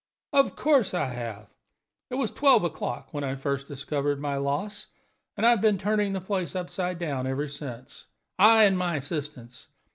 "Of 0.33 0.55
course 0.55 0.95
I 0.95 1.09
have! 1.09 1.45
It 2.09 2.15
was 2.15 2.31
twelve 2.31 2.63
o'clock 2.63 3.09
when 3.13 3.23
I 3.23 3.35
first 3.35 3.67
discovered 3.67 4.19
my 4.19 4.35
loss, 4.35 4.87
and 5.37 5.45
I 5.45 5.51
have 5.51 5.61
been 5.61 5.77
turning 5.77 6.13
the 6.13 6.19
place 6.21 6.55
upside 6.55 6.97
down 6.97 7.27
ever 7.27 7.47
since 7.47 8.07
I 8.39 8.63
and 8.63 8.75
my 8.79 8.95
assistants. 8.95 9.67